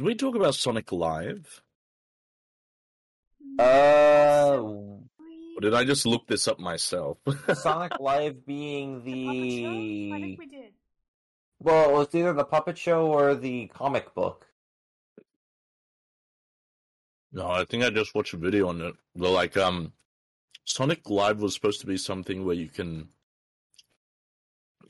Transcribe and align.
Did 0.00 0.06
we 0.06 0.14
talk 0.14 0.34
about 0.34 0.54
Sonic 0.54 0.92
Live? 0.92 1.60
Uh, 3.58 4.56
Or 4.62 5.60
did 5.60 5.74
I 5.74 5.84
just 5.84 6.06
look 6.06 6.26
this 6.26 6.48
up 6.48 6.58
myself? 6.58 7.18
Sonic 7.54 8.00
Live 8.00 8.46
being 8.46 9.04
The 9.04 9.26
puppet 9.26 9.52
show? 9.52 10.14
I 10.16 10.20
think 10.22 10.38
we 10.38 10.46
did. 10.46 10.72
well, 11.58 11.90
it 11.90 11.92
was 11.92 12.14
either 12.14 12.32
the 12.32 12.44
puppet 12.46 12.78
show 12.78 13.08
or 13.08 13.34
the 13.34 13.66
comic 13.66 14.14
book. 14.14 14.46
no, 17.30 17.50
I 17.50 17.66
think 17.66 17.84
I 17.84 17.90
just 17.90 18.14
watched 18.14 18.32
a 18.32 18.38
video 18.38 18.68
on 18.68 18.80
it. 18.80 18.94
Well, 19.14 19.32
like, 19.32 19.58
um, 19.58 19.92
Sonic 20.64 21.10
Live 21.10 21.42
was 21.42 21.52
supposed 21.52 21.82
to 21.82 21.86
be 21.86 21.98
something 21.98 22.46
where 22.46 22.56
you 22.56 22.70
can 22.70 23.10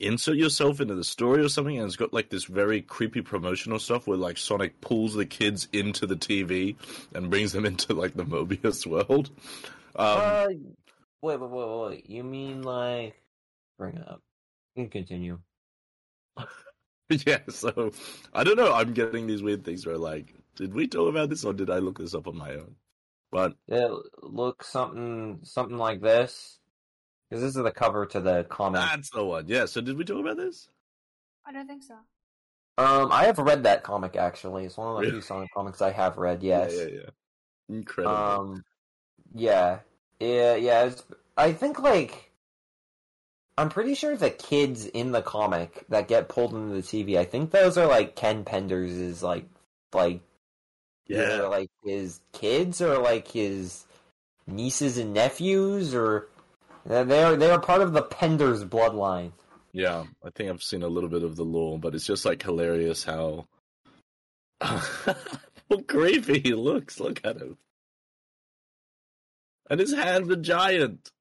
insert 0.01 0.35
yourself 0.35 0.81
into 0.81 0.95
the 0.95 1.03
story 1.03 1.43
or 1.43 1.49
something, 1.49 1.77
and 1.77 1.85
it's 1.85 1.95
got 1.95 2.13
like 2.13 2.29
this 2.29 2.45
very 2.45 2.81
creepy 2.81 3.21
promotional 3.21 3.79
stuff 3.79 4.07
where 4.07 4.17
like 4.17 4.37
Sonic 4.37 4.81
pulls 4.81 5.13
the 5.13 5.25
kids 5.25 5.67
into 5.71 6.05
the 6.05 6.15
TV 6.15 6.75
and 7.13 7.29
brings 7.29 7.53
them 7.53 7.65
into 7.65 7.93
like 7.93 8.15
the 8.15 8.25
Mobius 8.25 8.85
world. 9.09 9.29
Um, 9.95 10.19
uh, 10.19 10.47
wait, 11.21 11.39
wait, 11.39 11.49
wait, 11.49 11.89
wait. 11.89 12.09
You 12.09 12.23
mean 12.23 12.61
like 12.63 13.15
bring 13.77 13.97
it 13.97 14.07
up? 14.07 14.21
You 14.75 14.83
can 14.83 14.89
continue. 14.89 15.39
yeah, 17.09 17.39
so 17.49 17.91
I 18.33 18.43
don't 18.43 18.57
know. 18.57 18.73
I'm 18.73 18.93
getting 18.93 19.27
these 19.27 19.43
weird 19.43 19.63
things 19.63 19.85
where 19.85 19.97
like, 19.97 20.33
did 20.55 20.73
we 20.73 20.87
talk 20.87 21.09
about 21.09 21.29
this 21.29 21.43
or 21.43 21.53
did 21.53 21.69
I 21.69 21.79
look 21.79 21.99
this 21.99 22.15
up 22.15 22.27
on 22.27 22.37
my 22.37 22.53
own? 22.53 22.75
But 23.31 23.55
It 23.67 23.91
looks 24.23 24.67
something 24.67 25.39
something 25.43 25.77
like 25.77 26.01
this. 26.01 26.59
Because 27.31 27.43
this 27.43 27.55
is 27.55 27.63
the 27.63 27.71
cover 27.71 28.05
to 28.07 28.19
the 28.19 28.43
comic. 28.43 28.81
that's 28.81 29.09
the 29.09 29.23
one. 29.23 29.45
Yeah. 29.47 29.63
So 29.63 29.79
did 29.79 29.95
we 29.95 30.03
talk 30.03 30.19
about 30.19 30.35
this? 30.35 30.67
I 31.45 31.53
don't 31.53 31.65
think 31.65 31.81
so. 31.81 31.93
Um, 32.77 33.09
I 33.09 33.23
have 33.23 33.37
read 33.37 33.63
that 33.63 33.83
comic 33.83 34.17
actually. 34.17 34.65
It's 34.65 34.75
one 34.75 34.89
of 34.89 34.95
the 34.95 35.01
Really? 35.03 35.11
few 35.13 35.21
Sonic 35.21 35.49
comics 35.53 35.81
I 35.81 35.91
have 35.91 36.17
read. 36.17 36.43
Yes. 36.43 36.73
Yeah, 36.75 36.83
yeah, 36.83 36.89
yeah. 36.89 37.77
Incredible. 37.77 38.15
Um, 38.15 38.63
yeah, 39.33 39.79
yeah, 40.19 40.55
yeah. 40.55 40.83
It's, 40.83 41.03
I 41.37 41.53
think 41.53 41.79
like 41.81 42.31
I'm 43.57 43.69
pretty 43.69 43.95
sure 43.95 44.17
the 44.17 44.29
kids 44.29 44.85
in 44.85 45.13
the 45.13 45.21
comic 45.21 45.85
that 45.87 46.09
get 46.09 46.27
pulled 46.27 46.53
into 46.53 46.75
the 46.75 46.81
TV. 46.81 47.17
I 47.17 47.23
think 47.23 47.51
those 47.51 47.77
are 47.77 47.87
like 47.87 48.17
Ken 48.17 48.43
Penders 48.43 48.89
is 48.89 49.23
like 49.23 49.45
like 49.93 50.19
yeah. 51.07 51.43
like 51.43 51.69
his 51.85 52.19
kids 52.33 52.81
or 52.81 52.97
like 52.97 53.29
his 53.29 53.85
nieces 54.47 54.97
and 54.97 55.13
nephews 55.13 55.95
or 55.95 56.27
they 56.85 57.23
are 57.23 57.35
they 57.35 57.49
are 57.51 57.59
part 57.59 57.81
of 57.81 57.93
the 57.93 58.03
Penders 58.03 58.67
bloodline. 58.67 59.31
Yeah, 59.73 60.03
I 60.23 60.29
think 60.31 60.49
I've 60.49 60.63
seen 60.63 60.83
a 60.83 60.87
little 60.87 61.09
bit 61.09 61.23
of 61.23 61.35
the 61.35 61.43
lore, 61.45 61.79
but 61.79 61.95
it's 61.95 62.05
just 62.05 62.25
like 62.25 62.43
hilarious 62.43 63.03
how 63.03 63.47
how 64.61 65.15
creepy 65.87 66.39
he 66.39 66.53
looks. 66.53 66.99
Look 66.99 67.21
at 67.23 67.37
him. 67.37 67.57
And 69.69 69.79
his 69.79 69.93
hands 69.93 70.29
are 70.29 70.35
giant. 70.35 71.11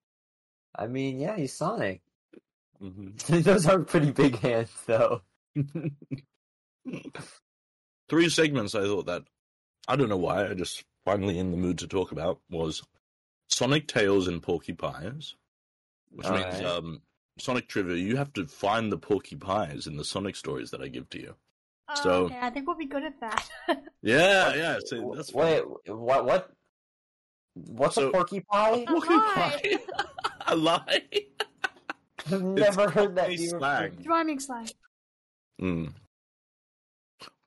I 0.74 0.86
mean, 0.88 1.20
yeah, 1.20 1.36
he's 1.36 1.56
Sonic. 1.56 2.00
Mhm. 2.82 3.16
those 3.44 3.66
are 3.66 3.80
pretty 3.80 4.10
big 4.10 4.38
hands, 4.38 4.72
though. 4.86 5.22
Three 8.08 8.28
segments 8.28 8.74
I 8.74 8.82
thought 8.82 9.06
that 9.06 9.22
I 9.86 9.96
don't 9.96 10.08
know 10.08 10.16
why, 10.16 10.48
I 10.48 10.54
just 10.54 10.84
finally 11.04 11.38
in 11.38 11.50
the 11.50 11.56
mood 11.56 11.78
to 11.78 11.86
talk 11.86 12.10
about 12.12 12.40
was 12.50 12.82
Sonic 13.48 13.86
Tails 13.86 14.26
and 14.28 14.42
Porkie 14.42 14.76
Pies. 14.76 15.34
Which 16.12 16.28
means 16.28 16.44
Alright. 16.44 16.64
um 16.64 17.02
Sonic 17.38 17.68
Trivia, 17.68 17.96
you 17.96 18.16
have 18.16 18.32
to 18.34 18.46
find 18.46 18.92
the 18.92 18.98
porkie 18.98 19.40
pies 19.40 19.86
in 19.86 19.96
the 19.96 20.04
Sonic 20.04 20.36
stories 20.36 20.70
that 20.72 20.82
I 20.82 20.88
give 20.88 21.08
to 21.10 21.20
you. 21.20 21.34
Oh, 21.88 21.94
So- 22.02 22.24
okay, 22.26 22.38
I 22.40 22.50
think 22.50 22.66
we'll 22.66 22.76
be 22.76 22.86
good 22.86 23.04
at 23.04 23.18
that. 23.20 23.48
Yeah, 24.02 24.54
yeah. 24.54 24.78
So 24.84 25.12
that's 25.16 25.32
Wait, 25.32 25.62
what? 25.86 26.24
What? 26.24 26.50
What's 27.54 27.94
So- 27.96 28.10
a 28.10 28.12
porkie 28.12 28.44
pie? 28.46 28.70
A 28.70 28.76
lie. 28.76 28.84
Porkie 28.86 29.34
pie. 29.34 29.78
a 30.46 30.56
lie. 30.56 31.02
I've 32.30 32.42
never 32.42 32.90
heard 32.90 33.14
that. 33.16 33.22
Cockney 33.28 33.36
be 33.36 33.46
slang. 33.48 33.82
referred- 33.90 34.06
Rhyming 34.06 34.40
slang. 34.40 34.68
Mm. 35.60 35.94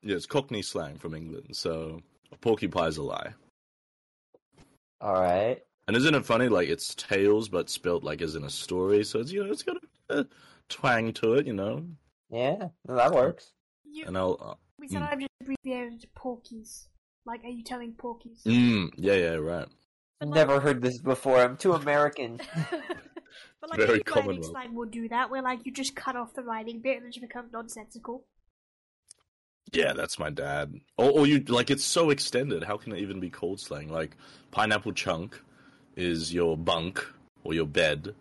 Yeah, 0.02 0.16
it's 0.16 0.26
Cockney 0.26 0.62
slang 0.62 0.98
from 0.98 1.14
England, 1.16 1.56
so 1.56 2.02
a 2.32 2.38
porkie 2.38 2.72
pie's 2.74 2.98
a 2.98 3.04
lie. 3.04 3.34
All 5.00 5.14
right. 5.14 5.62
And 5.88 5.98
isn't 5.98 6.16
it 6.16 6.26
funny? 6.26 6.48
Like 6.48 6.70
it's 6.70 6.96
tails, 6.96 7.50
but 7.50 7.70
spelt 7.70 8.04
like 8.04 8.22
as 8.22 8.36
in 8.36 8.44
a 8.44 8.50
story. 8.50 9.04
So 9.04 9.20
it's 9.20 9.32
you 9.32 9.44
know 9.44 9.52
it's 9.52 9.64
got 9.64 9.78
a, 10.10 10.20
a 10.20 10.26
twang 10.70 11.14
to 11.14 11.34
it, 11.36 11.46
you 11.48 11.54
know. 11.54 11.86
Yeah, 12.30 12.70
no, 12.88 12.96
that 12.96 13.12
works. 13.12 13.52
You, 13.86 14.06
And 14.08 14.18
I'll. 14.18 14.60
we 14.80 14.88
said 14.88 15.02
mm. 15.02 15.12
I've 15.12 15.20
just 15.20 15.30
abbreviated 15.42 16.02
to 16.02 16.08
porkies. 16.18 16.86
Like, 17.26 17.44
are 17.44 17.50
you 17.50 17.64
telling 17.64 17.94
porkies? 17.94 18.46
Uh, 18.46 18.50
mm, 18.50 18.90
yeah, 18.98 19.14
yeah, 19.14 19.34
right. 19.36 19.68
But, 20.20 20.30
like- 20.30 20.36
Never 20.36 20.60
heard 20.60 20.82
this 20.82 21.00
before. 21.00 21.38
I'm 21.40 21.58
too 21.58 21.74
American. 21.74 22.38
but 23.62 23.70
like 23.70 23.78
Very 23.80 23.84
any 23.84 23.92
writing 24.00 24.04
Commonwealth. 24.06 24.46
slang 24.52 24.74
will 24.74 24.90
do 24.90 25.08
that, 25.10 25.30
where 25.30 25.42
like 25.42 25.60
you 25.66 25.72
just 25.72 25.96
cut 25.96 26.16
off 26.16 26.34
the 26.34 26.44
writing 26.44 26.80
bit 26.82 26.98
and 26.98 27.06
it 27.06 27.12
just 27.12 27.22
becomes 27.22 27.52
nonsensical. 27.54 28.26
Yeah, 29.72 29.94
that's 29.94 30.20
my 30.20 30.30
dad. 30.30 30.74
Or, 30.98 31.10
or 31.12 31.28
you 31.28 31.40
like 31.48 31.72
it's 31.72 31.84
so 31.84 32.10
extended. 32.10 32.64
How 32.64 32.78
can 32.78 32.94
it 32.94 33.00
even 33.00 33.20
be 33.20 33.30
called 33.30 33.60
slang? 33.60 33.90
Like 33.90 34.16
pineapple 34.52 34.94
chunk 34.94 35.42
is 35.96 36.34
your 36.34 36.58
bunk 36.58 37.06
or 37.44 37.54
your 37.54 37.68
bed. 37.68 38.16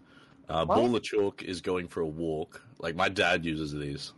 Uh, 0.48 0.64
What? 0.66 0.76
ball 0.76 0.96
of 0.96 1.02
chalk 1.02 1.42
is 1.42 1.60
going 1.60 1.88
for 1.88 2.00
a 2.00 2.06
walk. 2.06 2.62
Like 2.78 2.96
my 2.96 3.08
dad 3.08 3.44
uses 3.44 3.72
these. 3.72 4.12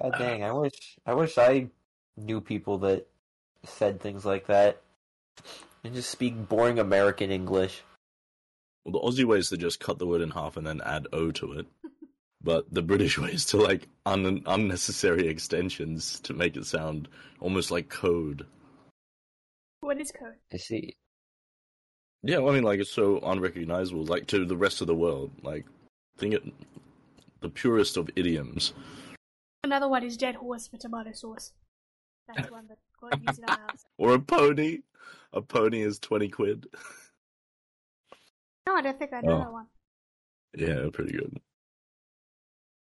God 0.00 0.14
dang! 0.18 0.42
I 0.42 0.52
wish. 0.52 0.98
I 1.06 1.14
wish 1.14 1.38
I 1.38 1.68
knew 2.16 2.40
people 2.40 2.78
that 2.78 3.06
said 3.64 4.00
things 4.00 4.24
like 4.24 4.46
that 4.46 4.80
and 5.84 5.94
just 5.94 6.10
speak 6.10 6.48
boring 6.48 6.78
American 6.78 7.30
English. 7.30 7.82
Well, 8.84 8.92
the 8.92 9.00
Aussie 9.00 9.24
way 9.24 9.38
is 9.38 9.48
to 9.50 9.56
just 9.56 9.80
cut 9.80 9.98
the 9.98 10.06
word 10.06 10.20
in 10.20 10.30
half 10.30 10.56
and 10.56 10.66
then 10.66 10.80
add 10.84 11.06
O 11.12 11.30
to 11.32 11.52
it. 11.52 11.66
But 12.42 12.66
the 12.72 12.82
British 12.82 13.18
way 13.20 13.30
is 13.32 13.44
to 13.46 13.56
like 13.56 13.88
un- 14.04 14.42
unnecessary 14.46 15.28
extensions 15.28 16.20
to 16.20 16.34
make 16.34 16.56
it 16.56 16.66
sound 16.66 17.08
almost 17.40 17.70
like 17.70 17.88
code. 17.88 18.46
What 19.84 20.00
is 20.00 20.10
code? 20.12 20.36
I 20.50 20.56
see. 20.56 20.96
Yeah, 22.22 22.38
well, 22.38 22.52
I 22.52 22.54
mean, 22.54 22.62
like 22.64 22.80
it's 22.80 22.90
so 22.90 23.18
unrecognizable, 23.18 24.04
like 24.06 24.26
to 24.28 24.46
the 24.46 24.56
rest 24.56 24.80
of 24.80 24.86
the 24.86 24.94
world. 24.94 25.30
Like, 25.42 25.66
think 26.16 26.32
it, 26.32 26.42
the 27.42 27.50
purest 27.50 27.98
of 27.98 28.08
idioms. 28.16 28.72
Another 29.62 29.86
one 29.88 30.02
is 30.02 30.16
dead 30.16 30.36
horse 30.36 30.68
for 30.68 30.78
tomato 30.78 31.12
sauce. 31.12 31.52
That's 32.34 32.50
one 32.50 32.66
that 32.68 32.78
got 32.98 33.22
used 33.28 33.40
in 33.40 33.44
our 33.44 33.58
house. 33.58 33.84
Or 33.98 34.14
a 34.14 34.18
pony. 34.18 34.78
A 35.34 35.42
pony 35.42 35.82
is 35.82 35.98
twenty 35.98 36.28
quid. 36.28 36.66
No, 38.66 38.76
I 38.76 38.80
don't 38.80 38.98
think 38.98 39.12
I 39.12 39.20
know 39.20 39.32
Oh. 39.34 39.38
that 39.40 39.52
one. 39.52 39.66
Yeah, 40.56 40.88
pretty 40.94 41.12
good. 41.12 41.38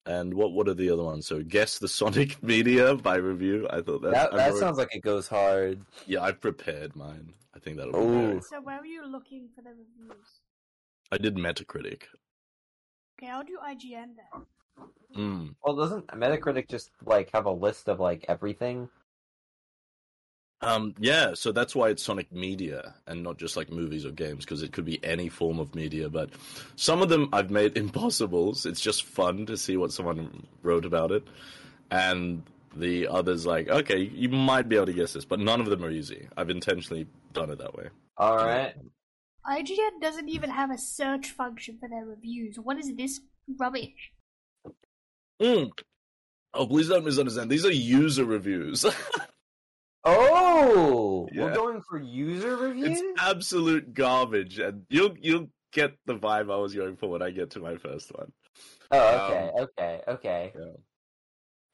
And 0.05 0.35
what 0.35 0.53
what 0.53 0.69
are 0.69 0.75
the 0.75 0.91
other 0.91 1.05
ones? 1.05 1.27
So 1.27 1.43
guess 1.43 1.79
the 1.79 1.87
Sonic 1.89 2.43
media 2.43 2.95
by 2.97 3.17
review. 3.17 3.67
I 3.71 3.81
thought 3.83 4.03
that 4.03 4.13
That 4.13 4.33
that 4.33 4.51
wrote- 4.51 4.59
sounds 4.59 4.79
like 4.79 4.95
it 4.95 5.03
goes 5.03 5.29
hard. 5.29 5.81
Yeah, 6.07 6.23
I've 6.23 6.41
prepared 6.41 6.97
mine. 6.97 7.33
I 7.55 7.59
think 7.61 7.77
that'll 7.77 7.93
be 7.93 7.99
Ooh. 7.99 8.41
So 8.43 8.61
where 8.61 8.79
were 8.81 8.87
you 8.87 9.07
looking 9.07 9.49
for 9.55 9.63
the 9.63 9.71
reviews? 9.71 10.27
I 11.13 11.19
did 11.19 11.37
Metacritic. 11.37 12.03
Okay, 13.21 13.31
I'll 13.31 13.45
do 13.45 13.59
IGN 13.65 14.17
then. 14.17 14.43
Mm. 15.17 15.55
Well, 15.63 15.77
doesn't 15.77 16.07
Metacritic 16.09 16.69
just 16.69 16.91
like 17.05 17.31
have 17.34 17.47
a 17.47 17.53
list 17.53 17.89
of 17.89 18.01
like 18.01 18.25
everything? 18.29 18.89
Um, 20.62 20.94
yeah, 20.98 21.34
so 21.34 21.50
that's 21.50 21.74
why 21.74 21.88
it's 21.88 22.03
Sonic 22.04 22.30
Media 22.32 22.94
and 23.09 23.22
not 23.22 23.36
just 23.36 23.56
like 23.56 23.70
movies 23.70 24.06
or 24.06 24.12
games 24.12 24.44
because 24.44 24.62
it 24.62 24.72
could 24.72 24.84
be 24.84 25.04
any 25.04 25.28
form 25.28 25.59
of 25.59 25.74
media. 25.74 26.09
But 26.09 26.30
some 26.76 27.03
of 27.03 27.09
them 27.09 27.28
I've 27.32 27.50
made 27.50 27.76
impossibles. 27.76 28.64
It's 28.64 28.80
just 28.80 29.03
fun 29.03 29.44
to 29.47 29.56
see 29.56 29.76
what 29.76 29.92
someone 29.92 30.47
wrote 30.62 30.84
about 30.84 31.10
it, 31.10 31.24
and 31.91 32.44
the 32.76 33.09
others 33.09 33.44
like 33.44 33.68
okay, 33.68 33.98
you 33.98 34.28
might 34.28 34.68
be 34.68 34.76
able 34.76 34.86
to 34.86 34.92
guess 34.92 35.12
this, 35.12 35.24
but 35.24 35.41
none 35.41 35.60
of 35.60 35.66
them 35.66 35.84
are 35.84 35.91
easy. 35.91 36.28
I've 36.36 36.50
intentionally 36.50 37.06
done 37.32 37.50
it 37.50 37.59
that 37.59 37.74
way. 37.74 37.88
All 38.16 38.36
right. 38.36 38.74
IGN 39.44 40.00
doesn't 40.00 40.28
even 40.28 40.50
have 40.50 40.70
a 40.70 40.78
search 40.78 41.30
function 41.30 41.76
for 41.80 41.88
their 41.88 42.04
reviews. 42.04 42.56
What 42.62 42.78
is 42.78 42.94
this 42.94 43.20
rubbish? 43.59 44.12
Mm. 45.41 45.72
Oh, 46.54 46.66
please 46.66 46.88
don't 46.88 47.04
misunderstand. 47.04 47.50
These 47.50 47.66
are 47.66 47.72
user 47.72 48.24
reviews. 48.24 48.84
Oh, 50.04 51.28
we're 51.34 51.54
going 51.54 51.81
for 51.89 51.99
user 51.99 52.57
reviews. 52.57 53.01
it's 53.01 53.21
absolute 53.21 53.95
garbage, 53.95 54.59
and 54.59 54.83
you'll 54.89 55.15
you'll 55.21 55.49
get 55.72 55.97
the 56.07 56.15
vibe 56.15 56.53
I 56.53 56.57
was 56.57 56.75
going 56.75 56.97
for 56.97 57.09
when 57.09 57.22
I 57.22 57.31
get 57.31 57.51
to 57.51 57.60
my 57.60 57.77
first 57.77 58.10
one. 58.15 58.33
Oh, 58.91 59.16
okay, 59.16 59.51
okay, 59.59 60.01
okay. 60.09 60.53
Yeah. 60.54 60.72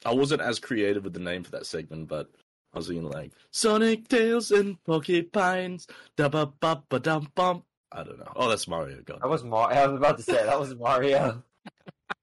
I 0.04 0.14
wasn't 0.14 0.42
as 0.42 0.60
creative 0.60 1.04
with 1.04 1.14
the 1.14 1.20
name 1.20 1.42
for 1.42 1.50
that 1.52 1.66
segment, 1.66 2.08
but 2.08 2.28
I 2.72 2.78
was 2.78 2.86
thinking 2.86 3.08
like 3.08 3.32
Sonic 3.50 4.08
Tails 4.08 4.50
and 4.50 4.82
Porkie 4.84 5.30
Pies. 5.30 5.86
Da 6.16 6.28
ba 6.28 6.52
ba 6.60 6.82
ba 6.88 7.00
dum 7.00 7.28
bum. 7.34 7.64
I 7.90 8.04
don't 8.04 8.18
know. 8.18 8.32
Oh, 8.36 8.48
that's 8.48 8.68
Mario. 8.68 9.00
God. 9.02 9.20
That 9.22 9.28
was 9.28 9.42
Mar. 9.42 9.72
I 9.72 9.86
was 9.86 9.96
about 9.96 10.18
to 10.18 10.22
say 10.22 10.44
that 10.44 10.60
was 10.60 10.74
Mario. 10.74 11.42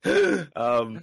um, 0.56 1.02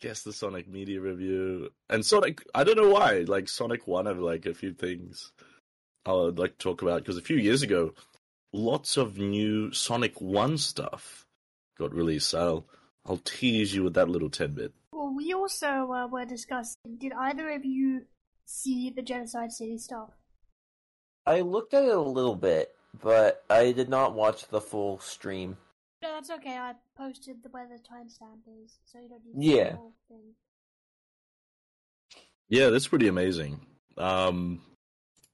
guess 0.00 0.22
the 0.22 0.32
Sonic 0.32 0.68
Media 0.68 1.00
Review 1.00 1.70
and 1.88 2.04
Sonic. 2.04 2.42
I 2.54 2.64
don't 2.64 2.76
know 2.76 2.90
why. 2.90 3.24
Like 3.26 3.48
Sonic 3.48 3.86
One, 3.86 4.06
I 4.06 4.10
have 4.10 4.18
like 4.18 4.46
a 4.46 4.54
few 4.54 4.72
things 4.72 5.32
I 6.04 6.12
would 6.12 6.38
like 6.38 6.58
to 6.58 6.62
talk 6.62 6.82
about 6.82 6.98
because 6.98 7.16
a 7.16 7.22
few 7.22 7.36
years 7.36 7.62
ago, 7.62 7.94
lots 8.52 8.96
of 8.96 9.18
new 9.18 9.72
Sonic 9.72 10.20
One 10.20 10.58
stuff 10.58 11.26
got 11.78 11.94
released. 11.94 12.30
So 12.30 12.40
I'll 12.40 12.66
I'll 13.08 13.18
tease 13.18 13.74
you 13.74 13.84
with 13.84 13.94
that 13.94 14.08
little 14.08 14.30
tidbit. 14.30 14.72
Well, 14.92 15.14
we 15.14 15.32
also 15.32 15.92
uh, 15.92 16.06
were 16.08 16.24
discussing. 16.24 16.96
Did 16.98 17.12
either 17.12 17.50
of 17.50 17.64
you 17.64 18.02
see 18.46 18.90
the 18.90 19.02
Genocide 19.02 19.52
City 19.52 19.78
stuff? 19.78 20.10
I 21.24 21.40
looked 21.40 21.74
at 21.74 21.84
it 21.84 21.94
a 21.94 22.00
little 22.00 22.36
bit, 22.36 22.74
but 23.02 23.44
I 23.50 23.72
did 23.72 23.88
not 23.88 24.14
watch 24.14 24.48
the 24.48 24.60
full 24.60 24.98
stream. 25.00 25.56
No, 26.06 26.12
that's 26.14 26.30
okay. 26.30 26.56
I 26.56 26.74
posted 26.96 27.42
the 27.42 27.48
where 27.48 27.66
the 27.66 27.82
timestamp 27.82 28.42
is, 28.62 28.78
so 28.84 29.00
you 29.00 29.08
don't 29.08 29.24
need 29.24 29.32
to 29.32 29.56
Yeah. 29.56 29.70
the 29.70 29.76
whole 29.76 29.94
thing. 30.08 30.34
Yeah, 32.48 32.68
that's 32.70 32.86
pretty 32.86 33.08
amazing. 33.08 33.66
Um, 33.98 34.62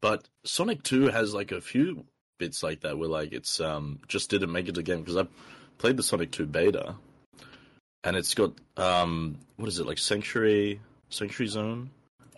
but 0.01 0.27
Sonic 0.45 0.83
Two 0.83 1.09
has 1.09 1.35
like 1.35 1.53
a 1.53 1.61
few 1.61 2.07
bits 2.39 2.63
like 2.63 2.81
that 2.81 2.97
where 2.97 3.09
like 3.09 3.33
it's 3.33 3.61
um 3.61 4.01
just 4.09 4.31
didn't 4.31 4.51
make 4.51 4.67
it 4.67 4.75
to 4.77 4.83
game 4.83 5.01
because 5.01 5.19
I 5.19 5.27
played 5.77 5.99
the 5.99 6.03
Sonic 6.03 6.31
Two 6.31 6.47
beta, 6.47 6.97
and 8.05 8.17
it's 8.17 8.33
got 8.33 8.55
um 8.79 9.39
what 9.57 9.69
is 9.69 9.79
it 9.79 9.87
like 9.87 9.99
Sanctuary 9.99 10.81
Sanctuary 11.11 11.49
Zone 11.49 11.91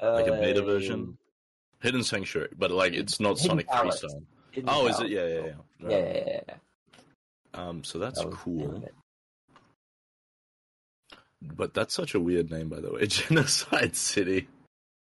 like 0.03 0.27
a 0.27 0.33
beta 0.33 0.61
Uh, 0.61 0.65
version, 0.65 1.17
Hidden 1.83 2.03
Sanctuary, 2.03 2.49
but 2.59 2.73
like 2.73 2.95
it's 2.95 3.21
not 3.21 3.39
Hidden 3.39 3.47
Sonic 3.47 3.67
Three 3.69 3.77
Palace. 3.79 3.99
style. 3.99 4.23
Hidden 4.51 4.71
Oh, 4.71 4.87
is 4.89 4.99
it? 4.99 5.11
Yeah, 5.11 5.27
yeah, 5.27 5.35
yeah. 5.35 5.43
Yeah, 5.45 5.53
Right. 5.89 6.05
yeah, 6.05 6.25
yeah, 6.27 6.41
yeah. 6.49 6.55
Um, 7.55 7.85
so 7.85 7.99
that's 7.99 8.21
That 8.21 8.33
cool. 8.33 8.85
But 11.43 11.75
that's 11.75 11.95
such 11.95 12.15
a 12.15 12.21
weird 12.21 12.51
name, 12.51 12.69
by 12.69 12.81
the 12.81 12.93
way. 12.93 13.07
Genocide 13.07 13.97
City. 13.97 14.49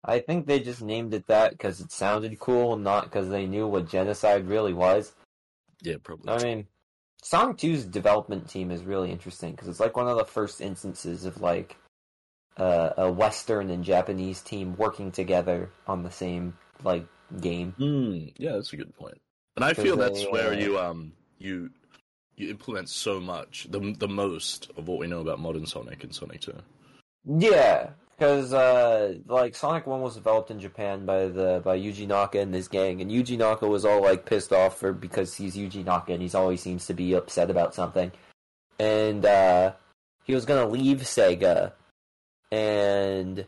I 0.05 0.21
think 0.21 0.47
they 0.47 0.61
just 0.61 0.81
named 0.81 1.13
it 1.13 1.27
that 1.27 1.51
because 1.51 1.81
it 1.81 1.93
sounded 1.93 2.39
cool, 2.39 2.77
not 2.77 3.05
because 3.05 3.29
they 3.29 3.47
knew 3.47 3.67
what 3.67 3.89
genocide 3.89 4.49
really 4.49 4.73
was. 4.73 5.13
Yeah, 5.83 5.97
probably. 6.03 6.33
I 6.33 6.43
mean, 6.43 6.67
Sonic 7.23 7.59
2's 7.59 7.85
development 7.85 8.49
team 8.49 8.71
is 8.71 8.83
really 8.83 9.11
interesting 9.11 9.51
because 9.51 9.69
it's 9.69 9.81
like 9.81 9.97
one 9.97 10.09
of 10.09 10.17
the 10.17 10.25
first 10.25 10.63
instances 10.63 11.27
of 11.27 11.43
like 11.43 11.77
uh, 12.57 12.91
a 12.97 13.13
Western 13.13 13.71
and 13.71 13.85
Japanese 13.85 14.41
team 14.41 14.75
working 14.77 15.11
together 15.11 15.71
on 15.87 16.03
the 16.03 16.11
same 16.11 16.57
like 16.83 17.07
game. 17.41 17.73
Hmm. 17.77 18.29
yeah, 18.37 18.53
that's 18.53 18.73
a 18.73 18.77
good 18.77 18.95
point. 18.97 19.21
And 19.57 19.65
I 19.65 19.75
feel 19.75 19.97
that's 19.97 20.25
where 20.31 20.55
uh, 20.55 20.57
you 20.57 20.79
um 20.79 21.13
you 21.39 21.71
you 22.37 22.51
implement 22.51 22.89
so 22.89 23.21
much 23.21 23.67
the 23.71 23.95
the 23.99 24.09
most 24.09 24.71
of 24.77 24.89
what 24.89 24.99
we 24.99 25.07
know 25.07 25.21
about 25.21 25.41
modern 25.41 25.67
Sonic 25.67 26.05
and 26.05 26.15
Sonic 26.15 26.41
Two. 26.41 26.57
Yeah, 27.25 27.91
because 28.21 28.53
uh, 28.53 29.15
like 29.27 29.55
Sonic 29.55 29.87
One 29.87 30.01
was 30.01 30.15
developed 30.15 30.51
in 30.51 30.61
Japan 30.61 31.07
by 31.07 31.29
the 31.29 31.63
by 31.65 31.79
Yuji 31.79 32.07
Naka 32.07 32.41
and 32.41 32.55
his 32.55 32.69
gang, 32.69 33.01
and 33.01 33.11
Yuji 33.11 33.39
Naka 33.39 33.67
was 33.67 33.85
all 33.85 34.03
like 34.03 34.27
pissed 34.27 34.53
off 34.53 34.79
for 34.79 34.93
because 34.93 35.35
he's 35.35 35.57
Yuji 35.57 35.85
Naka 35.85 36.13
and 36.13 36.23
he's 36.23 36.35
always 36.35 36.63
seems 36.63 36.87
to 36.87 36.95
be 36.95 37.15
upset 37.15 37.51
about 37.51 37.75
something, 37.75 38.13
and 38.79 39.25
uh, 39.25 39.73
he 40.25 40.35
was 40.35 40.45
gonna 40.45 40.67
leave 40.67 40.99
Sega, 40.99 41.73
and 42.51 43.47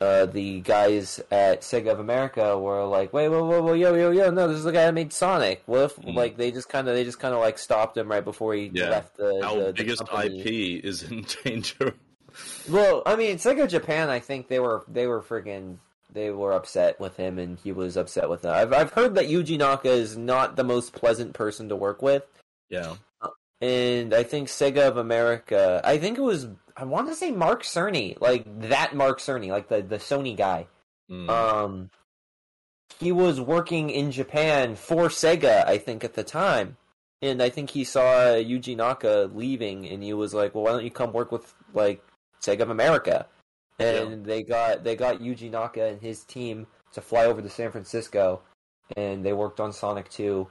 uh, 0.00 0.26
the 0.26 0.60
guys 0.60 1.20
at 1.30 1.62
Sega 1.62 1.90
of 1.92 1.98
America 2.00 2.56
were 2.58 2.84
like, 2.84 3.12
wait, 3.12 3.28
whoa, 3.28 3.44
whoa, 3.44 3.62
whoa, 3.62 3.72
yo, 3.72 3.94
yo, 3.94 4.10
yo, 4.12 4.30
no, 4.30 4.46
this 4.48 4.58
is 4.58 4.64
the 4.64 4.72
guy 4.72 4.84
that 4.84 4.94
made 4.94 5.12
Sonic. 5.12 5.62
What 5.66 5.82
if 5.84 5.96
Mm. 5.96 6.14
like 6.14 6.36
they 6.36 6.50
just 6.52 6.68
kind 6.68 6.88
of 6.88 6.94
they 6.94 7.04
just 7.04 7.18
kind 7.18 7.34
of 7.34 7.40
like 7.40 7.58
stopped 7.58 7.96
him 7.96 8.08
right 8.08 8.24
before 8.24 8.54
he 8.54 8.70
Yeah. 8.72 8.90
left 8.90 9.16
the 9.16 9.44
Our 9.44 9.56
the, 9.58 9.64
the 9.66 9.72
biggest 9.72 10.06
company. 10.06 10.40
IP 10.40 10.84
is 10.84 11.02
in 11.02 11.26
danger. 11.44 11.94
Well, 12.68 13.02
I 13.06 13.16
mean, 13.16 13.36
Sega 13.38 13.68
Japan. 13.68 14.08
I 14.10 14.20
think 14.20 14.48
they 14.48 14.60
were 14.60 14.84
they 14.86 15.06
were 15.08 15.20
friggin' 15.22 15.78
they 16.12 16.30
were 16.30 16.52
upset 16.52 17.00
with 17.00 17.16
him, 17.16 17.38
and 17.38 17.58
he 17.58 17.72
was 17.72 17.96
upset 17.96 18.30
with 18.30 18.42
them. 18.42 18.54
I've 18.54 18.72
I've 18.72 18.92
heard 18.92 19.16
that 19.16 19.26
Yuji 19.28 19.58
Naka 19.58 19.90
is 19.90 20.16
not 20.16 20.54
the 20.56 20.64
most 20.64 20.92
pleasant 20.92 21.32
person 21.34 21.68
to 21.70 21.76
work 21.76 22.00
with, 22.02 22.22
yeah. 22.70 22.94
and 23.60 24.14
I 24.14 24.22
think 24.22 24.48
Sega 24.48 24.86
of 24.86 24.96
America. 24.96 25.80
I 25.84 25.98
think 25.98 26.16
it 26.18 26.22
was 26.22 26.46
I 26.78 26.84
want 26.84 27.08
to 27.08 27.14
say 27.14 27.32
Mark 27.32 27.64
Cerny, 27.64 28.20
like 28.20 28.44
that 28.68 28.94
Mark 28.94 29.18
Cerny, 29.18 29.48
like 29.48 29.68
the 29.68 29.82
the 29.82 29.98
Sony 29.98 30.36
guy. 30.36 30.68
Mm. 31.10 31.28
Um, 31.28 31.90
he 33.00 33.10
was 33.10 33.40
working 33.40 33.90
in 33.90 34.12
Japan 34.12 34.76
for 34.76 35.08
Sega, 35.08 35.66
I 35.66 35.78
think, 35.78 36.04
at 36.04 36.14
the 36.14 36.22
time. 36.22 36.76
And 37.20 37.42
I 37.42 37.50
think 37.50 37.70
he 37.70 37.82
saw 37.82 38.36
Yuji 38.36 38.76
Naka 38.76 39.28
leaving, 39.34 39.88
and 39.88 40.04
he 40.04 40.12
was 40.12 40.32
like, 40.34 40.54
"Well, 40.54 40.64
why 40.64 40.70
don't 40.70 40.84
you 40.84 40.90
come 40.92 41.12
work 41.12 41.32
with 41.32 41.52
like 41.74 42.00
Sega 42.40 42.60
of 42.60 42.70
America?" 42.70 43.26
And 43.80 44.24
they 44.24 44.44
got 44.44 44.84
they 44.84 44.94
got 44.94 45.20
Yuji 45.20 45.50
Naka 45.50 45.84
and 45.84 46.00
his 46.00 46.22
team 46.22 46.68
to 46.92 47.00
fly 47.00 47.26
over 47.26 47.42
to 47.42 47.50
San 47.50 47.72
Francisco, 47.72 48.42
and 48.96 49.24
they 49.24 49.32
worked 49.32 49.58
on 49.58 49.72
Sonic 49.72 50.08
Two, 50.10 50.48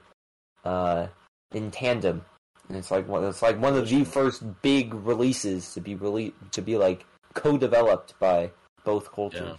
uh, 0.64 1.06
in 1.52 1.70
tandem. 1.70 2.26
And 2.68 2.76
it's 2.76 2.90
like 2.90 3.08
one 3.08 3.24
it's 3.24 3.42
like 3.42 3.58
one 3.60 3.76
of 3.76 3.88
the 3.88 4.04
first 4.04 4.42
big 4.62 4.92
releases 4.94 5.72
to 5.74 5.80
be 5.80 5.96
rele- 5.96 6.32
to 6.52 6.62
be 6.62 6.76
like 6.76 7.04
co-developed 7.34 8.18
by 8.18 8.50
both 8.84 9.10
cultures. 9.12 9.40
Yeah. 9.40 9.56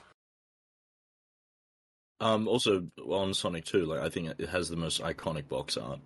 Um, 2.21 2.47
also 2.47 2.85
on 3.07 3.33
Sonic 3.33 3.65
2, 3.65 3.85
like 3.85 3.99
I 4.01 4.09
think 4.09 4.33
it 4.37 4.49
has 4.49 4.69
the 4.69 4.75
most 4.75 5.01
iconic 5.01 5.47
box 5.47 5.77
art 5.77 5.99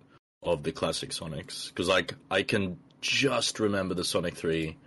of 0.43 0.63
the 0.63 0.71
classic 0.71 1.09
Sonics 1.09 1.69
because 1.69 1.87
like 1.87 2.13
I 2.29 2.43
can 2.43 2.77
just 3.01 3.59
remember 3.59 3.95
the 3.95 4.03
Sonic 4.03 4.35
3 4.35 4.77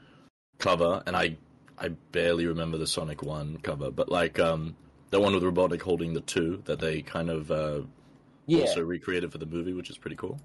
cover 0.58 1.02
and 1.06 1.16
I 1.16 1.36
I 1.78 1.88
barely 2.12 2.46
remember 2.46 2.78
the 2.78 2.86
Sonic 2.86 3.22
1 3.22 3.58
cover, 3.62 3.90
but 3.90 4.08
like 4.08 4.38
um 4.38 4.76
the 5.10 5.20
one 5.20 5.34
with 5.34 5.42
Robotnik 5.42 5.82
holding 5.82 6.14
the 6.14 6.20
2 6.22 6.62
that 6.64 6.78
they 6.80 7.02
kind 7.02 7.28
of 7.30 7.50
uh, 7.50 7.80
Yeah. 8.46 8.60
also 8.62 8.82
recreated 8.82 9.30
for 9.32 9.38
the 9.38 9.46
movie, 9.46 9.72
which 9.72 9.90
is 9.90 9.98
pretty 9.98 10.16
cool. 10.16 10.40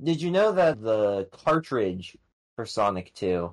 Did 0.00 0.22
you 0.22 0.30
know 0.30 0.52
that 0.52 0.80
the 0.82 1.28
cartridge 1.32 2.16
for 2.56 2.66
Sonic 2.66 3.12
2 3.14 3.52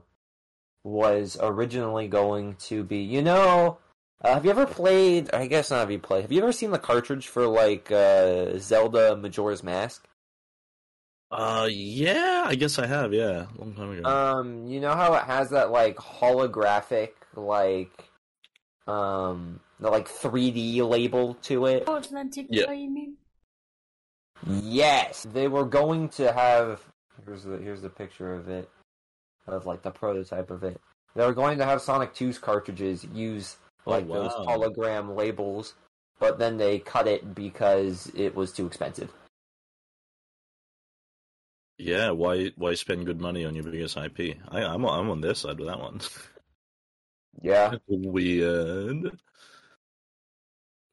was 0.83 1.37
originally 1.41 2.07
going 2.07 2.55
to 2.55 2.83
be, 2.83 2.97
you 2.99 3.21
know, 3.21 3.79
uh, 4.21 4.33
have 4.33 4.45
you 4.45 4.51
ever 4.51 4.65
played, 4.65 5.33
I 5.33 5.47
guess 5.47 5.71
not 5.71 5.79
have 5.79 5.91
you 5.91 5.99
played, 5.99 6.21
have 6.23 6.31
you 6.31 6.41
ever 6.41 6.51
seen 6.51 6.71
the 6.71 6.79
cartridge 6.79 7.27
for 7.27 7.47
like 7.47 7.91
uh, 7.91 8.57
Zelda 8.59 9.15
Majora's 9.15 9.63
Mask? 9.63 10.05
Uh 11.31 11.67
yeah, 11.69 12.43
I 12.47 12.55
guess 12.55 12.79
I 12.79 12.87
have, 12.87 13.13
yeah, 13.13 13.45
long 13.55 13.75
time 13.75 13.91
ago. 13.91 14.09
Um, 14.09 14.65
you 14.65 14.79
know 14.79 14.95
how 14.95 15.13
it 15.13 15.25
has 15.25 15.51
that 15.51 15.69
like 15.69 15.95
holographic 15.97 17.11
like 17.35 17.91
um 18.87 19.59
the 19.79 19.91
like 19.91 20.07
3D 20.07 20.81
label 20.81 21.35
to 21.43 21.67
it? 21.67 21.83
Oh, 21.85 22.01
lenticular, 22.11 22.73
Yeah. 22.73 22.79
you 22.79 22.89
mean? 22.89 23.13
Yes, 24.47 25.25
they 25.33 25.47
were 25.47 25.65
going 25.65 26.09
to 26.09 26.31
have. 26.31 26.81
Here's 27.25 27.43
the 27.43 27.57
here's 27.57 27.81
the 27.81 27.89
picture 27.89 28.33
of 28.33 28.49
it, 28.49 28.69
of 29.47 29.65
like 29.65 29.81
the 29.81 29.91
prototype 29.91 30.49
of 30.51 30.63
it. 30.63 30.79
They 31.15 31.25
were 31.25 31.33
going 31.33 31.57
to 31.57 31.65
have 31.65 31.81
Sonic 31.81 32.13
2's 32.13 32.37
cartridges 32.37 33.03
use 33.13 33.57
Oh, 33.85 33.91
like 33.91 34.07
those 34.07 34.31
hologram 34.31 35.15
labels, 35.15 35.73
but 36.19 36.37
then 36.39 36.57
they 36.57 36.79
cut 36.79 37.07
it 37.07 37.33
because 37.35 38.11
it 38.15 38.35
was 38.35 38.51
too 38.51 38.65
expensive. 38.67 39.11
yeah, 41.77 42.11
why 42.11 42.51
why 42.57 42.73
spend 42.75 43.05
good 43.05 43.21
money 43.21 43.45
on 43.45 43.55
your 43.55 43.63
biggest 43.63 43.97
IP? 43.97 44.37
I, 44.49 44.63
I'm 44.63 44.85
on, 44.85 44.99
I'm 44.99 45.09
on 45.09 45.21
their 45.21 45.35
side 45.35 45.57
with 45.59 45.67
that 45.67 45.79
one. 45.79 46.01
Yeah, 47.41 47.75
Weird. 47.87 49.05
Uh, 49.07 49.09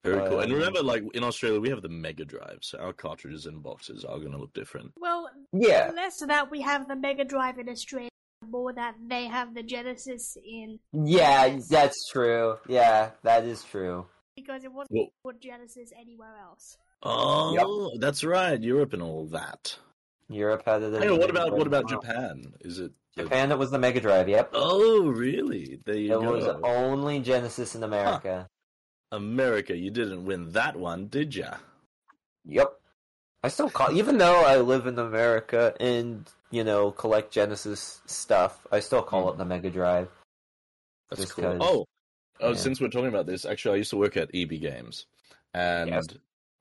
Very 0.07 0.29
cool. 0.29 0.41
And 0.41 0.53
Um, 0.53 0.59
remember, 0.59 0.83
like 0.83 1.03
in 1.15 1.23
Australia, 1.25 1.61
we 1.61 1.69
have 1.71 1.83
the 1.83 1.89
Mega 1.89 2.25
Drive, 2.25 2.59
so 2.63 2.79
our 2.79 2.93
cartridges 2.93 3.47
and 3.47 3.63
boxes 3.63 4.05
are 4.05 4.19
going 4.19 4.33
to 4.33 4.39
look 4.39 4.53
different. 4.55 4.93
Well, 4.99 5.29
yeah, 5.53 5.91
less 5.95 6.19
that 6.27 6.51
we 6.51 6.61
have 6.63 6.89
the 6.89 6.97
Mega 6.97 7.25
Drive 7.25 7.59
in 7.59 7.69
Australia, 7.69 8.11
more 8.49 8.73
that 8.73 8.95
they 9.09 9.27
have 9.27 9.55
the 9.55 9.63
Genesis 9.63 10.37
in 10.45 10.79
yeah. 10.93 11.59
That's 11.71 12.09
true. 12.11 12.57
Yeah, 12.69 13.11
that 13.23 13.45
is 13.45 13.65
true. 13.65 14.07
because 14.37 14.65
it 14.65 14.73
wasn't 14.73 14.93
Well- 14.99 15.09
called 15.23 15.41
Genesis 15.41 15.91
anywhere 15.99 16.37
else. 16.43 16.77
Oh, 17.03 17.97
that's 17.99 18.23
right, 18.25 18.61
Europe 18.63 18.93
and 18.93 19.03
all 19.03 19.27
that. 19.29 19.79
Europe 20.29 20.63
had 20.67 20.83
it. 20.83 20.93
as 20.93 20.99
Hang 20.99 21.11
on, 21.11 21.17
a 21.17 21.21
what 21.21 21.31
about 21.31 21.53
what 21.53 21.67
about. 21.67 21.89
Japan? 21.89 22.53
Is 22.61 22.79
it 22.81 22.93
the- 23.15 23.23
Japan, 23.23 23.49
that 23.51 23.59
was 23.59 23.71
the 23.71 23.79
Mega 23.79 24.01
Drive. 24.01 24.29
Yep, 24.29 24.51
Oh, 24.53 25.07
really? 25.09 25.81
There 25.87 25.95
you 25.97 26.19
it 26.19 26.21
go. 26.23 26.33
was 26.33 26.47
only 26.65 27.21
Genesis 27.21 27.75
in 27.75 27.83
America. 27.83 28.49
America, 29.13 29.77
you 29.77 29.91
didn't 29.91 30.25
win 30.25 30.53
that 30.53 30.77
one, 30.77 31.09
did 31.09 31.35
ya? 31.35 31.57
Yep. 32.45 32.73
I 33.43 33.49
still 33.49 33.71
call 33.71 33.93
even 33.93 34.19
though 34.19 34.41
I 34.45 34.59
live 34.59 34.87
in 34.87 34.99
America 34.99 35.75
and 35.79 36.29
you 36.51 36.65
know 36.65 36.91
collect 36.91 37.33
Genesis 37.33 38.01
stuff, 38.07 38.67
I 38.73 38.81
still 38.81 39.03
call 39.03 39.31
it 39.31 39.35
mm. 39.35 39.39
the 39.39 39.45
Mega 39.45 39.71
Drive. 39.71 40.09
That's 41.11 41.33
cool. 41.33 41.45
cool. 41.45 41.59
'cause- 41.59 41.69
Oh, 41.69 41.87
oh, 42.41 42.55
since 42.55 42.81
we're 42.81 42.89
talking 42.89 43.09
about 43.09 43.27
this, 43.27 43.45
actually, 43.45 43.75
I 43.75 43.79
used 43.79 43.91
to 43.91 43.97
work 43.97 44.17
at 44.17 44.31
EB 44.35 44.59
Games, 44.59 45.07
and 45.55 45.91
Yes. 45.91 46.07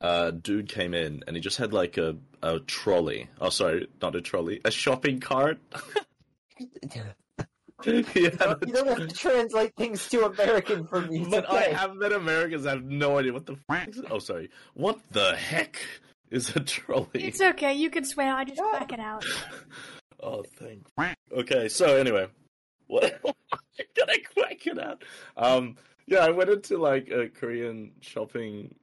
a 0.02 0.32
dude 0.32 0.70
came 0.70 0.94
in 0.94 1.24
and 1.26 1.36
he 1.36 1.42
just 1.42 1.58
had 1.58 1.74
like 1.74 1.98
a 1.98 2.18
a 2.44 2.60
trolley. 2.60 3.30
Oh, 3.42 3.50
sorry, 3.50 3.88
not 4.02 4.16
a 4.16 4.22
trolley, 4.22 4.62
a 4.64 4.72
shopping 4.72 5.20
cart. 5.20 5.58
yeah, 8.16 8.56
You 8.66 8.74
don't 8.74 8.88
have 8.88 9.08
to 9.08 9.16
translate 9.16 9.76
things 9.76 10.08
to 10.10 10.26
American 10.26 10.86
for 10.88 11.02
me. 11.02 11.26
But 11.30 11.48
okay. 11.50 11.58
I 11.72 11.78
have 11.78 11.96
met 11.96 12.12
Americans. 12.12 12.66
I 12.66 12.72
have 12.72 12.84
no 12.84 13.18
idea 13.18 13.34
what 13.34 13.46
the. 13.46 13.58
F- 13.70 13.90
oh, 14.10 14.20
sorry. 14.20 14.50
What 14.74 15.00
the 15.12 15.36
heck 15.36 15.78
is 16.32 16.56
a 16.56 16.60
trolley? 16.60 17.08
It's 17.14 17.42
okay, 17.42 17.74
you 17.74 17.90
can 17.90 18.04
swear, 18.06 18.36
I 18.36 18.44
just 18.46 18.62
crack 18.62 18.92
it 18.92 19.00
out. 19.00 19.26
Oh, 20.24 20.44
thank. 20.58 20.88
Okay, 21.32 21.68
so 21.68 21.98
anyway, 21.98 22.28
what? 22.88 23.22
Can 23.78 24.10
I 24.10 24.18
crack 24.34 24.66
it 24.66 24.80
out? 24.80 25.04
Um, 25.38 25.76
yeah, 26.08 26.20
I 26.20 26.30
went 26.32 26.50
into 26.50 26.78
like 26.78 27.10
a 27.10 27.28
Korean 27.30 27.92
shopping 28.02 28.74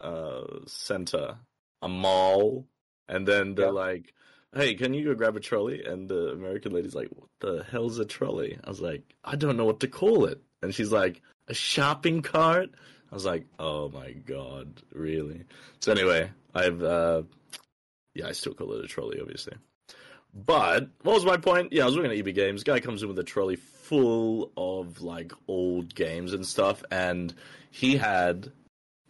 uh 0.00 0.42
center, 0.66 1.36
a 1.82 1.88
mall, 1.88 2.66
and 3.08 3.26
then 3.26 3.54
they're 3.54 3.66
Yep. 3.66 3.74
like, 3.74 4.14
"Hey, 4.54 4.74
can 4.74 4.94
you 4.94 5.04
go 5.04 5.14
grab 5.14 5.36
a 5.36 5.40
trolley?" 5.40 5.84
And 5.84 6.08
the 6.08 6.30
American 6.30 6.72
lady's 6.72 6.94
like, 6.94 7.08
"What 7.08 7.28
the 7.40 7.64
hell's 7.70 7.98
a 7.98 8.04
trolley?" 8.04 8.58
I 8.62 8.68
was 8.68 8.80
like, 8.80 9.02
"I 9.24 9.36
don't 9.36 9.56
know 9.56 9.64
what 9.64 9.80
to 9.80 9.88
call 9.88 10.26
it," 10.26 10.40
and 10.62 10.74
she's 10.74 10.92
like, 10.92 11.22
"A 11.48 11.54
shopping 11.54 12.22
cart." 12.22 12.70
I 13.10 13.14
was 13.14 13.24
like, 13.24 13.46
"Oh 13.58 13.88
my 13.88 14.12
god, 14.12 14.82
really?" 14.92 15.44
So 15.80 15.92
anyway, 15.92 16.30
I've 16.54 16.82
uh, 16.82 17.22
yeah, 18.14 18.28
I 18.28 18.32
still 18.32 18.54
call 18.54 18.72
it 18.72 18.84
a 18.84 18.88
trolley, 18.88 19.20
obviously. 19.20 19.54
But 20.34 20.88
what 21.02 21.14
was 21.14 21.24
my 21.24 21.36
point? 21.36 21.72
Yeah, 21.72 21.84
I 21.84 21.86
was 21.86 21.94
looking 21.94 22.10
at 22.10 22.18
EB 22.18 22.34
Games. 22.34 22.64
Guy 22.64 22.80
comes 22.80 23.02
in 23.02 23.08
with 23.08 23.18
a 23.18 23.24
trolley 23.24 23.56
full 23.56 24.50
of 24.56 25.02
like 25.02 25.32
old 25.46 25.94
games 25.94 26.32
and 26.32 26.44
stuff, 26.44 26.82
and 26.90 27.32
he 27.70 27.96
had 27.96 28.50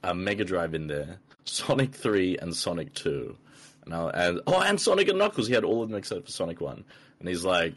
a 0.03 0.15
Mega 0.15 0.45
Drive 0.45 0.75
in 0.75 0.87
there, 0.87 1.19
Sonic 1.45 1.95
Three 1.95 2.37
and 2.37 2.55
Sonic 2.55 2.93
Two, 2.93 3.39
and, 3.85 3.95
I, 3.95 4.11
and 4.11 4.41
oh, 4.47 4.61
and 4.61 4.81
Sonic 4.81 5.09
and 5.09 5.19
Knuckles. 5.19 5.47
He 5.49 5.55
had 5.55 5.65
all 5.65 5.83
of 5.83 5.89
them 5.89 5.99
except 5.99 6.27
for 6.27 6.31
Sonic 6.33 6.61
One, 6.61 6.85
and 7.21 7.29
he's 7.29 7.45
like, 7.45 7.75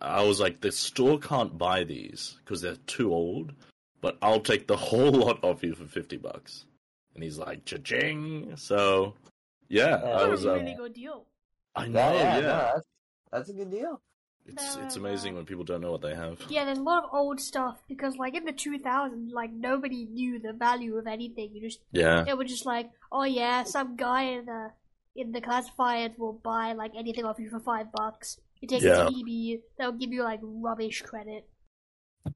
I 0.00 0.22
was 0.24 0.40
like, 0.40 0.60
the 0.60 0.72
store 0.72 1.18
can't 1.18 1.56
buy 1.58 1.84
these 1.84 2.36
because 2.44 2.60
they're 2.60 2.76
too 2.86 3.12
old, 3.12 3.52
but 4.00 4.18
I'll 4.22 4.40
take 4.40 4.66
the 4.66 4.76
whole 4.76 5.10
lot 5.24 5.42
off 5.42 5.62
you 5.62 5.74
for 5.74 5.84
fifty 5.86 6.16
bucks. 6.16 6.64
And 7.14 7.24
he's 7.24 7.38
like, 7.38 7.64
cha-ching. 7.64 8.52
So, 8.56 9.14
yeah, 9.68 9.88
Yeah, 9.88 9.94
I 9.96 10.18
That's 10.18 10.30
was. 10.30 10.44
a 10.44 10.52
Um, 10.52 10.58
really 10.60 10.74
good 10.76 10.94
deal. 10.94 11.24
I 11.74 11.88
know, 11.88 11.98
Yeah, 11.98 12.12
yeah. 12.12 12.34
yeah, 12.36 12.40
no, 12.42 12.46
that's, 12.74 12.86
that's 13.32 13.48
a 13.48 13.52
good 13.54 13.70
deal. 13.72 14.00
It's 14.46 14.76
No, 14.76 14.82
it's 14.84 14.94
no. 14.96 15.02
amazing 15.02 15.34
when 15.34 15.44
people 15.44 15.64
don't 15.64 15.80
know 15.80 15.90
what 15.90 16.00
they 16.00 16.14
have. 16.14 16.40
Yeah, 16.48 16.64
there's 16.64 16.78
a 16.78 16.82
lot 16.82 17.02
of 17.04 17.10
old 17.12 17.40
stuff 17.40 17.78
because, 17.88 18.16
like, 18.16 18.34
in 18.36 18.44
the 18.44 18.52
2000s, 18.52 19.32
like, 19.32 19.50
nobody 19.52 20.04
knew 20.04 20.38
the 20.38 20.52
value 20.52 20.96
of 20.96 21.08
anything. 21.08 21.50
You 21.54 21.60
just, 21.60 21.80
Yeah, 21.90 22.24
it 22.28 22.38
was 22.38 22.48
just 22.48 22.64
like, 22.66 22.88
oh 23.10 23.24
yeah, 23.24 23.64
some 23.64 23.96
guy 23.96 24.22
in 24.22 24.44
the 24.46 24.70
in 25.18 25.32
the 25.32 25.40
classifieds 25.40 26.16
will 26.18 26.32
buy 26.32 26.72
like 26.72 26.92
anything 26.96 27.24
off 27.24 27.38
you 27.38 27.50
for 27.50 27.58
five 27.60 27.90
bucks. 27.92 28.38
You 28.60 28.68
take 28.68 28.82
Yeah. 28.82 29.06
it 29.06 29.10
to 29.10 29.20
EB, 29.20 29.60
they'll 29.76 29.92
give 29.92 30.12
you 30.12 30.22
like 30.22 30.40
rubbish 30.42 31.02
credit. 31.02 31.48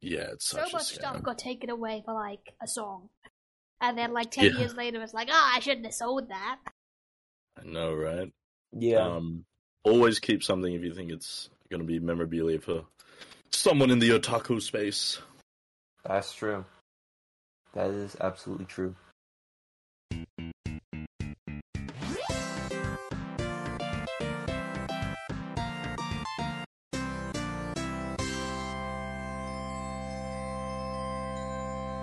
yeah, 0.01 0.31
it's 0.33 0.47
So 0.47 0.59
such 0.59 0.73
much 0.73 0.83
a 0.83 0.95
stuff 0.95 1.23
got 1.23 1.39
taken 1.39 1.71
away 1.71 2.03
for 2.05 2.15
like 2.15 2.55
a 2.63 2.67
song, 2.67 3.09
and 3.81 3.97
then 3.97 4.13
like 4.13 4.31
ten 4.31 4.47
Yeah. 4.47 4.59
years 4.59 4.75
later, 4.75 5.03
it's 5.03 5.15
like, 5.15 5.29
ah, 5.31 5.53
I 5.55 5.61
shouldn't 5.61 5.87
have 5.87 5.95
sold 5.95 6.29
that. 6.29 6.59
I 7.61 7.65
know, 7.65 7.95
right? 7.95 8.33
Yeah. 8.73 9.07
Um, 9.07 9.45
always 9.85 10.19
keep 10.19 10.43
something 10.43 10.73
if 10.73 10.83
you 10.83 10.95
think 10.95 11.11
it's 11.13 11.51
going 11.71 11.81
to 11.81 11.87
be 11.87 11.99
memorabilia 11.99 12.59
for 12.59 12.85
someone 13.51 13.91
in 13.91 13.99
the 13.99 14.11
otaku 14.11 14.61
space. 14.63 15.21
That's 16.05 16.33
true. 16.33 16.65
That 17.75 17.91
is 17.91 18.17
absolutely 18.21 18.67
true. 18.67 18.97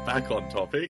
Back 0.10 0.32
on 0.32 0.50
topic. 0.50 0.88